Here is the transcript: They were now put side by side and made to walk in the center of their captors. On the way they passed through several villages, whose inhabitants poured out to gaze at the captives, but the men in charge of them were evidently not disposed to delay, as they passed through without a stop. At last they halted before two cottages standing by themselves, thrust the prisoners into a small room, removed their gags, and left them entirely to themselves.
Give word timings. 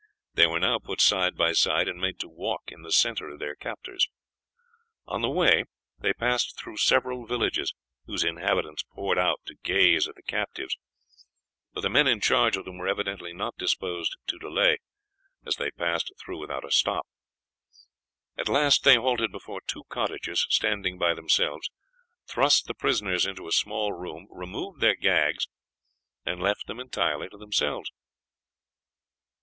They 0.33 0.47
were 0.47 0.59
now 0.59 0.79
put 0.79 0.99
side 0.99 1.35
by 1.37 1.51
side 1.51 1.87
and 1.87 2.01
made 2.01 2.17
to 2.21 2.27
walk 2.27 2.71
in 2.71 2.81
the 2.81 2.91
center 2.91 3.29
of 3.29 3.37
their 3.37 3.53
captors. 3.53 4.07
On 5.05 5.21
the 5.21 5.29
way 5.29 5.65
they 5.99 6.11
passed 6.11 6.57
through 6.57 6.77
several 6.77 7.27
villages, 7.27 7.75
whose 8.07 8.23
inhabitants 8.23 8.81
poured 8.81 9.19
out 9.19 9.41
to 9.45 9.53
gaze 9.61 10.07
at 10.07 10.15
the 10.15 10.23
captives, 10.23 10.75
but 11.71 11.81
the 11.81 11.89
men 11.91 12.07
in 12.07 12.19
charge 12.19 12.57
of 12.57 12.65
them 12.65 12.79
were 12.79 12.87
evidently 12.87 13.31
not 13.31 13.59
disposed 13.59 14.15
to 14.25 14.39
delay, 14.39 14.79
as 15.45 15.57
they 15.57 15.69
passed 15.69 16.11
through 16.19 16.39
without 16.39 16.65
a 16.65 16.71
stop. 16.71 17.05
At 18.39 18.49
last 18.49 18.83
they 18.83 18.95
halted 18.95 19.31
before 19.31 19.61
two 19.67 19.83
cottages 19.87 20.47
standing 20.49 20.97
by 20.97 21.13
themselves, 21.13 21.69
thrust 22.27 22.65
the 22.65 22.73
prisoners 22.73 23.27
into 23.27 23.45
a 23.47 23.51
small 23.51 23.93
room, 23.93 24.27
removed 24.31 24.81
their 24.81 24.95
gags, 24.95 25.47
and 26.25 26.41
left 26.41 26.65
them 26.65 26.79
entirely 26.79 27.29
to 27.29 27.37
themselves. 27.37 27.91